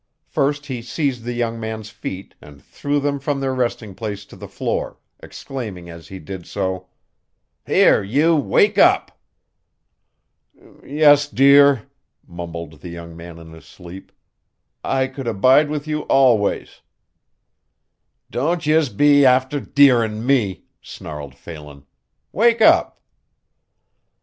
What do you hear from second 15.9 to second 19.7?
always." "Don't yez be afther